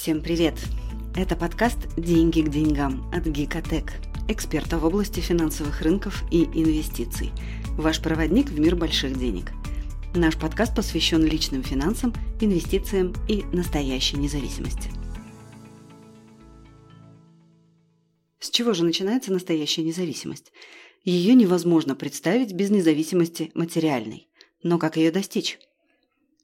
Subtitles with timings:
[0.00, 0.54] Всем привет!
[1.14, 3.92] Это подкаст «Деньги к деньгам» от Гикотек,
[4.28, 7.32] эксперта в области финансовых рынков и инвестиций.
[7.76, 9.52] Ваш проводник в мир больших денег.
[10.14, 14.90] Наш подкаст посвящен личным финансам, инвестициям и настоящей независимости.
[18.38, 20.50] С чего же начинается настоящая независимость?
[21.04, 24.30] Ее невозможно представить без независимости материальной.
[24.62, 25.58] Но как ее достичь?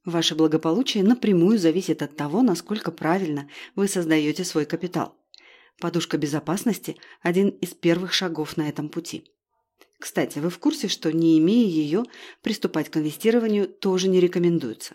[0.06, 5.16] Ваше благополучие напрямую зависит от того, насколько правильно вы создаете свой капитал.
[5.80, 9.24] Подушка безопасности– один из первых шагов на этом пути.
[9.98, 12.04] Кстати, вы в курсе, что не имея ее,
[12.40, 14.94] приступать к инвестированию тоже не рекомендуется.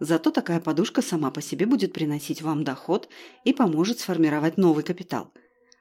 [0.00, 3.08] Зато такая подушка сама по себе будет приносить вам доход
[3.44, 5.32] и поможет сформировать новый капитал.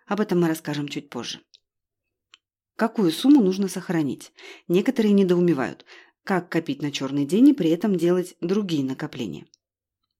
[0.07, 1.41] Об этом мы расскажем чуть позже.
[2.77, 4.33] Какую сумму нужно сохранить?
[4.67, 5.85] Некоторые недоумевают,
[6.25, 9.45] как копить на черный день и при этом делать другие накопления.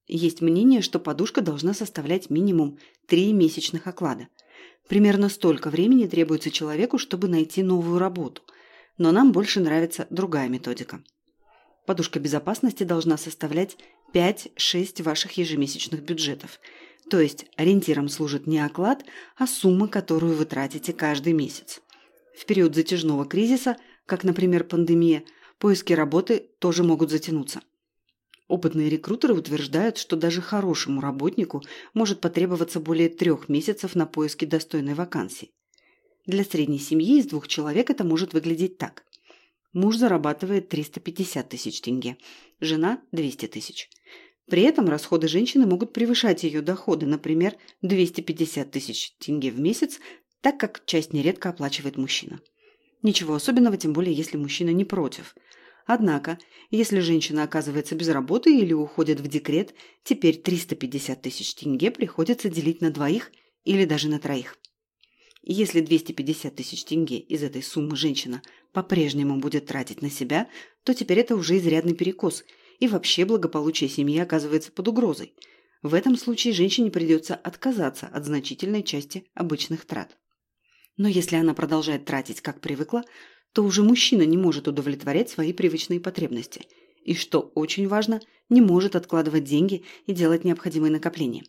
[0.08, 2.77] Есть мнение, что подушка должна составлять минимум
[3.08, 4.27] 3 месячных оклада.
[4.88, 8.43] Примерно столько времени требуется человеку, чтобы найти новую работу.
[8.99, 11.04] Но нам больше нравится другая методика.
[11.88, 13.77] Подушка безопасности должна составлять
[14.13, 16.60] 5-6 ваших ежемесячных бюджетов.
[17.10, 19.04] То есть ориентиром служит не оклад,
[19.37, 21.82] а сумма, которую вы тратите каждый месяц.
[22.37, 25.24] В период затяжного кризиса, как, например, пандемия,
[25.60, 27.62] поиски работы тоже могут затянуться.
[28.48, 34.94] Опытные рекрутеры утверждают, что даже хорошему работнику может потребоваться более трех месяцев на поиски достойной
[34.94, 35.52] вакансии.
[36.28, 39.04] Для средней семьи из двух человек это может выглядеть так.
[39.74, 42.18] Муж зарабатывает 350 тысяч тенге,
[42.60, 43.90] жена– 200 тысяч.
[44.48, 50.00] При этом расходы женщины могут превышать ее доходы, например, 250 тысяч тенге в месяц,
[50.42, 52.40] так как часть нередко оплачивает мужчина.
[53.06, 55.36] Ничего особенного, тем более если мужчина не против.
[55.86, 56.40] Однако,
[56.72, 62.82] если женщина оказывается без работы или уходит в декрет, теперь 350 тысяч тенге приходится делить
[62.82, 63.32] на двоих
[63.64, 64.58] или даже на троих.
[65.44, 68.42] Если 250 тысяч тенге из этой суммы женщина
[68.74, 70.50] по-прежнему будет тратить на себя,
[70.84, 72.44] то теперь это уже изрядный перекос,
[72.80, 75.36] и вообще благополучие семьи оказывается под угрозой.
[75.84, 80.18] В этом случае женщине придется отказаться от значительной части обычных трат.
[80.98, 83.04] Но если она продолжает тратить, как привыкла,
[83.54, 86.68] то уже мужчина не может удовлетворять свои привычные потребности.
[87.04, 88.20] И, что очень важно,
[88.50, 91.44] не может откладывать деньги и делать необходимые накопления.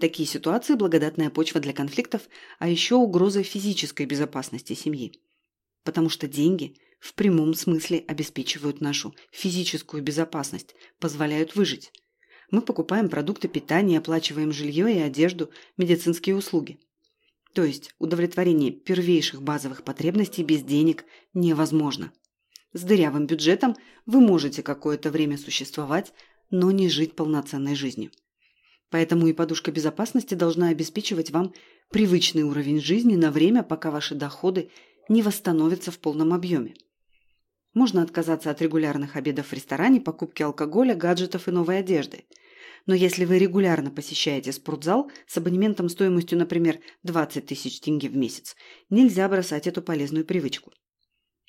[0.00, 2.22] Такие ситуации– благодатная почва для конфликтов,
[2.58, 5.20] а еще угроза физической безопасности семьи.
[5.84, 11.92] Потому что деньги в прямом смысле обеспечивают нашу физическую безопасность, позволяют выжить.
[12.50, 16.78] Мы покупаем продукты питания, оплачиваем жилье и одежду, медицинские услуги.
[17.54, 21.04] То есть удовлетворение первейших базовых потребностей без денег
[21.34, 22.12] невозможно.
[22.72, 23.76] С дырявым бюджетом
[24.06, 26.12] вы можете какое-то время существовать,
[26.50, 28.10] но не жить полноценной жизнью.
[28.90, 31.54] Поэтому и подушка безопасности должна обеспечивать вам
[31.90, 34.70] привычный уровень жизни на время, пока ваши доходы
[35.08, 36.74] не восстановятся в полном объеме.
[37.72, 42.24] Можно отказаться от регулярных обедов в ресторане, покупки алкоголя, гаджетов и новой одежды–
[42.86, 48.56] но если вы регулярно посещаете спортзал с абонементом стоимостью, например, 20 тысяч тенге в месяц,
[48.90, 50.72] нельзя бросать эту полезную привычку.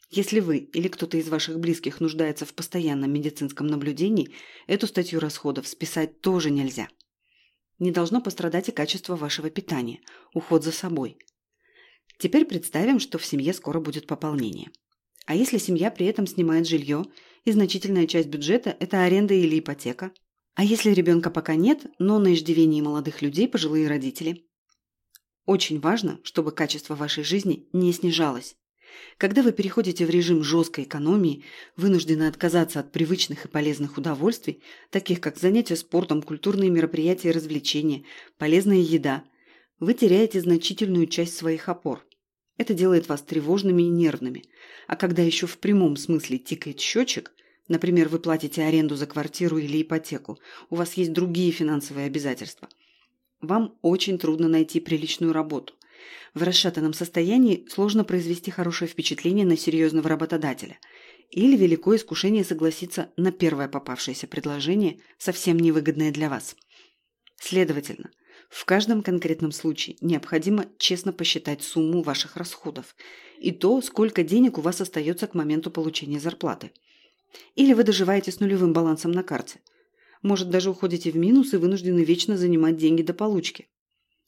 [0.09, 4.33] Если вы или кто-то из ваших близких нуждается в постоянном медицинском наблюдении,
[4.67, 6.87] эту статью расходов списать тоже нельзя.
[7.79, 9.99] Не должно пострадать и качество вашего питания,
[10.33, 11.17] уход за собой.
[12.17, 14.71] Теперь представим, что в семье скоро будет пополнение.
[15.25, 17.03] А если семья при этом снимает жилье,
[17.43, 20.11] и значительная часть бюджета– это аренда или ипотека–
[20.55, 24.45] а если ребенка пока нет, но на иждивении молодых людей пожилые родители?
[25.45, 28.55] Очень важно, чтобы качество вашей жизни не снижалось.
[29.17, 31.43] Когда вы переходите в режим жесткой экономии,
[31.75, 38.05] вынуждены отказаться от привычных и полезных удовольствий, таких как занятия спортом, культурные мероприятия и развлечения,
[38.37, 39.25] полезная еда,
[39.81, 42.07] вы теряете значительную часть своих опор.
[42.57, 44.45] Это делает вас тревожными и нервными.
[44.87, 47.33] А когда еще в прямом смысле тикает счетчик–
[47.67, 50.39] Например, вы платите аренду за квартиру или ипотеку.
[50.69, 52.69] У вас есть другие финансовые обязательства.
[53.41, 55.73] Вам очень трудно найти приличную работу.
[56.33, 60.77] В расшатанном состоянии сложно произвести хорошее впечатление на серьезного работодателя.
[61.31, 66.55] Или великое искушение согласиться на первое попавшееся предложение, совсем невыгодное для вас.
[67.37, 68.11] Следовательно,
[68.49, 72.95] в каждом конкретном случае необходимо честно посчитать сумму ваших расходов
[73.39, 76.71] и то, сколько денег у вас остается к моменту получения зарплаты–
[77.55, 79.59] или вы доживаете с нулевым балансом на карте.
[80.21, 83.67] Может, даже уходите в минус и вынуждены вечно занимать деньги до получки.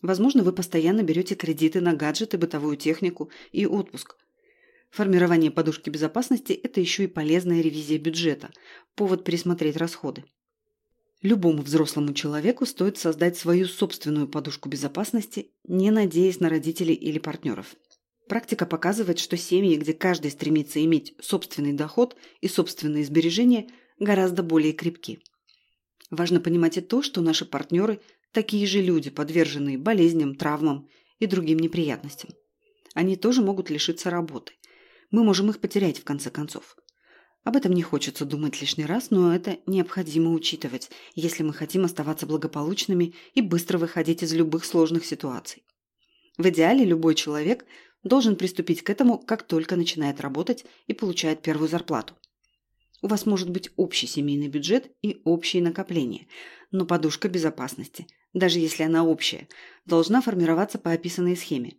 [0.01, 4.15] Возможно, вы постоянно берете кредиты на гаджеты, бытовую технику и отпуск.
[4.92, 8.51] Формирование подушки безопасности– это еще и полезная ревизия бюджета,
[8.95, 10.24] повод пересмотреть расходы.
[11.21, 17.75] Любому взрослому человеку стоит создать свою собственную подушку безопасности, не надеясь на родителей или партнеров.
[18.27, 23.68] Практика показывает, что семьи, где каждый стремится иметь собственный доход и собственные сбережения,
[24.00, 25.19] гораздо более крепки.
[26.09, 28.01] Важно понимать и то, что наши партнеры–
[28.33, 30.89] такие же люди, подверженные болезням, травмам
[31.19, 32.31] и другим неприятностям.
[32.94, 34.53] Они тоже могут лишиться работы.
[35.12, 36.75] Мы можем их потерять в конце концов.
[37.44, 42.25] Об этом не хочется думать лишний раз, но это необходимо учитывать, если мы хотим оставаться
[42.25, 45.63] благополучными и быстро выходить из любых сложных ситуаций.
[46.38, 47.65] В идеале любой человек
[48.04, 52.16] должен приступить к этому, как только начинает работать и получает первую зарплату.
[53.02, 56.28] У вас может быть общий семейный бюджет и общие накопления,
[56.72, 59.48] но подушка безопасности, даже если она общая,
[59.86, 61.78] должна формироваться по описанной схеме.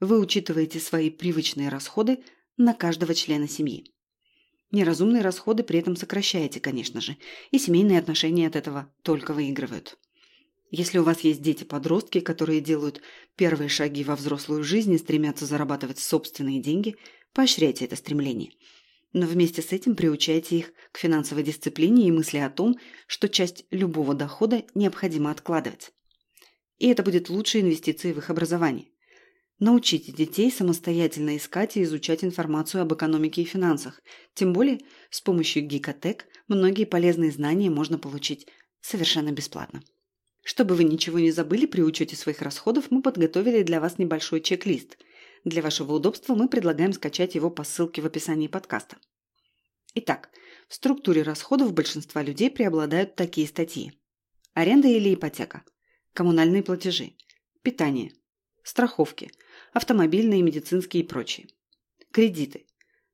[0.00, 2.22] Вы учитываете свои привычные расходы
[2.56, 3.92] на каждого члена семьи.
[4.72, 7.16] Неразумные расходы при этом сокращаете, конечно же,
[7.50, 9.98] и семейные отношения от этого только выигрывают.
[10.70, 13.00] Если у вас есть дети-подростки, которые делают
[13.36, 16.96] первые шаги во взрослую жизнь и стремятся зарабатывать собственные деньги,
[17.32, 18.52] поощряйте это стремление.
[19.12, 22.76] Но вместе с этим приучайте их к финансовой дисциплине и мысли о том,
[23.06, 25.92] что часть любого дохода необходимо откладывать.
[26.78, 28.88] И это будет лучшей инвестицией в их образование.
[29.58, 34.02] Научите детей самостоятельно искать и изучать информацию об экономике и финансах.
[34.34, 38.46] Тем более, с помощью Гикотек многие полезные знания можно получить
[38.82, 39.82] совершенно бесплатно.
[40.46, 44.96] Чтобы вы ничего не забыли при учете своих расходов, мы подготовили для вас небольшой чек-лист.
[45.44, 48.96] Для вашего удобства мы предлагаем скачать его по ссылке в описании подкаста.
[49.96, 50.30] Итак,
[50.68, 53.98] в структуре расходов большинства людей преобладают такие статьи.
[54.54, 55.64] Аренда или ипотека,
[56.12, 57.14] коммунальные платежи,
[57.62, 58.12] питание,
[58.62, 59.32] страховки,
[59.72, 61.48] автомобильные, медицинские и прочие.
[62.12, 62.66] Кредиты,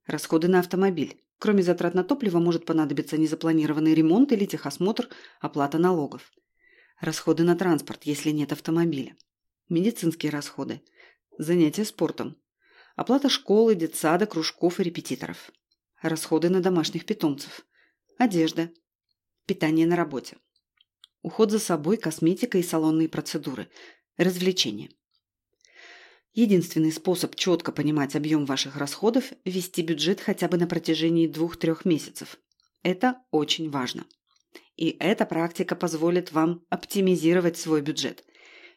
[0.04, 1.18] расходы на автомобиль.
[1.38, 5.08] Кроме затрат на топливо может понадобиться незапланированный ремонт или техосмотр,
[5.40, 6.30] оплата налогов–
[7.02, 9.16] Расходы на транспорт, если нет автомобиля.
[9.68, 10.82] Медицинские расходы.
[11.36, 12.36] Занятия спортом.
[12.94, 15.50] Оплата школы, детсада, кружков и репетиторов.
[16.00, 17.66] Расходы на домашних питомцев.
[18.18, 18.70] Одежда.
[19.46, 20.36] Питание на работе.
[21.22, 23.68] Уход за собой, косметика и салонные процедуры.
[24.16, 24.88] Развлечения.
[26.34, 32.36] Единственный способ четко понимать объем ваших расходов– вести бюджет хотя бы на протяжении двух-трех месяцев.
[32.84, 34.06] Это очень важно.
[34.76, 38.24] И эта практика позволит вам оптимизировать свой бюджет.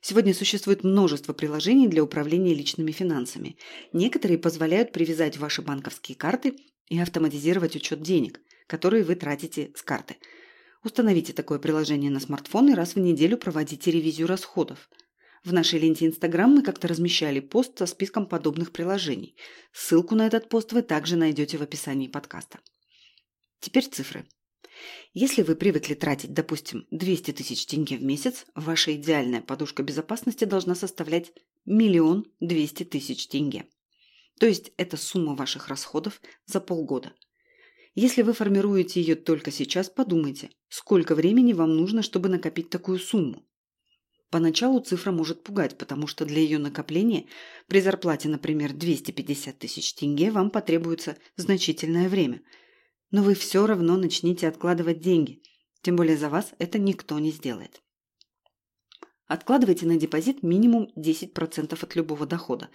[0.02, 3.58] Сегодня существует множество приложений для управления личными финансами.
[3.92, 6.56] Некоторые позволяют привязать ваши банковские карты
[6.90, 10.18] и автоматизировать учет денег, которые вы тратите с карты.
[10.84, 14.90] Установите такое приложение на смартфон и раз в неделю проводите ревизию расходов.
[15.44, 19.36] В нашей ленте Instagram мы как-то размещали пост со списком подобных приложений.
[19.72, 22.60] Ссылку на этот пост вы также найдете в описании подкаста.
[23.60, 24.28] Теперь цифры.
[25.14, 30.76] Если вы привыкли тратить, допустим, 200 тысяч тенге в месяц, ваша идеальная подушка безопасности должна
[30.76, 31.32] составлять
[31.66, 33.66] миллион двести тысяч тенге.
[34.40, 37.14] То есть это сумма ваших расходов за полгода.
[37.94, 43.46] Если вы формируете ее только сейчас, подумайте, сколько времени вам нужно, чтобы накопить такую сумму.
[44.30, 47.26] Поначалу цифра может пугать, потому что для ее накопления
[47.68, 52.42] при зарплате, например, 250 тысяч тенге вам потребуется значительное время–
[53.16, 55.42] но вы все равно начните откладывать деньги.
[55.82, 57.82] Тем более за вас это никто не сделает.
[59.26, 62.68] Откладывайте на депозит минимум 10% от любого дохода.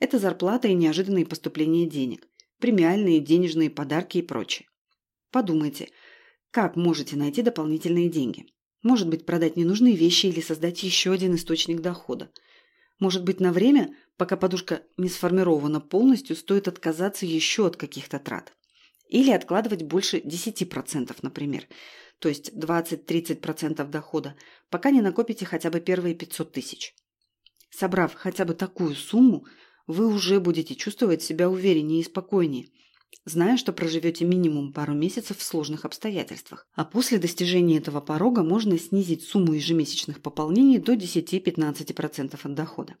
[0.00, 2.26] Это зарплата и неожиданные поступления денег,
[2.58, 4.66] премиальные денежные подарки и прочее.
[5.30, 5.90] Подумайте,
[6.50, 8.46] как можете найти дополнительные деньги.
[8.82, 12.32] Может быть, продать ненужные вещи или создать еще один источник дохода.
[12.98, 18.52] Может быть, на время, пока подушка не сформирована полностью, стоит отказаться еще от каких-то трат.
[19.08, 21.66] Или откладывать больше 10%, например,
[22.18, 24.34] то есть 20-30% дохода,
[24.70, 26.94] пока не накопите хотя бы первые 500 тысяч.
[27.70, 29.46] Собрав хотя бы такую сумму,
[29.86, 32.68] вы уже будете чувствовать себя увереннее и спокойнее,
[33.24, 36.66] зная, что проживете минимум пару месяцев в сложных обстоятельствах.
[36.74, 42.96] А после достижения этого порога можно снизить сумму ежемесячных пополнений до 10-15% от дохода.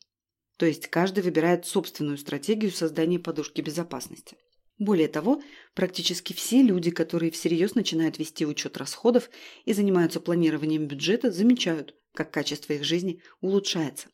[0.56, 4.36] То есть каждый выбирает собственную стратегию создания подушки безопасности.
[4.78, 5.40] Более того,
[5.74, 9.30] практически все люди, которые всерьез начинают вести учет расходов
[9.64, 14.08] и занимаются планированием бюджета, замечают, как качество их жизни улучшается.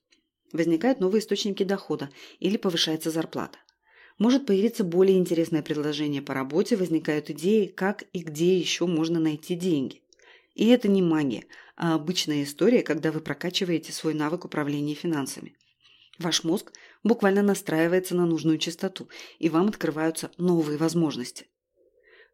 [0.52, 3.59] Возникают новые источники дохода или повышается зарплата.
[4.19, 9.55] Может появиться более интересное предложение по работе, возникают идеи, как и где еще можно найти
[9.55, 10.02] деньги.
[10.55, 15.57] И это не магия, а обычная история, когда вы прокачиваете свой навык управления финансами.
[16.21, 16.73] Ваш мозг
[17.03, 19.09] буквально настраивается на нужную частоту,
[19.39, 21.47] и вам открываются новые возможности.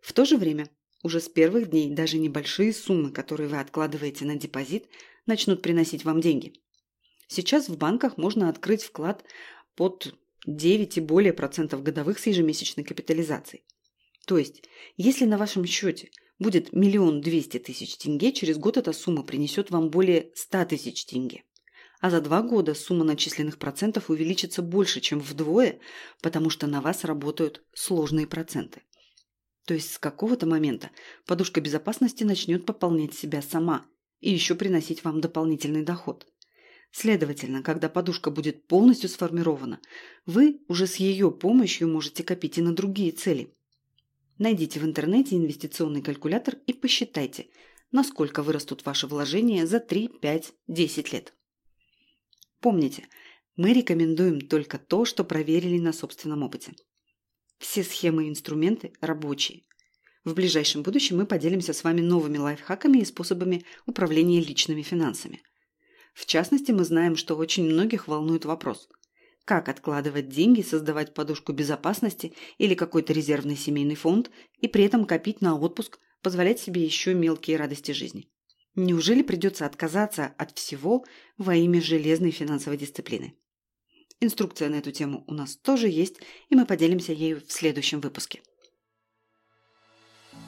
[0.01, 0.69] В то же время
[1.03, 4.89] Уже с первых дней даже небольшие суммы, которые вы откладываете на депозит,
[5.25, 6.55] начнут приносить вам деньги.
[7.29, 9.25] Сейчас в банках можно открыть вклад
[9.77, 10.17] под
[10.47, 13.63] 9 и более процентов годовых с ежемесячной капитализацией.
[14.27, 14.65] То есть,
[14.97, 19.91] если на вашем счете будет миллион двести тысяч тенге, через год эта сумма принесет вам
[19.91, 21.45] более 100 тысяч тенге.
[22.01, 25.79] А за два года сумма начисленных процентов увеличится больше, чем вдвое,
[26.23, 28.83] потому что на вас работают сложные проценты.
[29.65, 30.91] То есть с какого-то момента
[31.27, 33.87] подушка безопасности начнет пополнять себя сама
[34.21, 36.27] и еще приносить вам дополнительный доход.
[36.93, 39.81] Следовательно, когда подушка будет полностью сформирована,
[40.25, 43.53] вы уже с ее помощью можете копить и на другие цели.
[44.39, 47.49] Найдите в интернете инвестиционный калькулятор и посчитайте,
[47.91, 51.36] насколько вырастут ваши вложения за 3, 5, 10 лет.
[52.67, 53.07] Помните,
[53.55, 56.73] мы рекомендуем только то, что проверили на собственном опыте.
[57.59, 59.63] Все схемы и инструменты рабочие.
[60.25, 65.45] В ближайшем будущем мы поделимся с вами новыми лайфхаками и способами управления личными финансами.
[66.13, 68.89] В частности, мы знаем, что очень многих волнует вопрос–
[69.45, 75.41] как откладывать деньги, создавать подушку безопасности или какой-то резервный семейный фонд и при этом копить
[75.41, 78.29] на отпуск, позволять себе еще мелкие радости жизни.
[78.77, 81.07] Неужели придется отказаться от всего
[81.39, 83.35] во имя железной финансовой дисциплины?
[84.21, 86.17] Инструкция на эту тему у нас тоже есть,
[86.51, 88.43] и мы поделимся ею в следующем выпуске.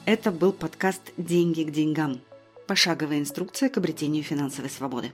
[0.05, 2.21] Это был подкаст «Деньги к деньгам».
[2.67, 5.11] Пошаговая инструкция к обретению финансовой свободы.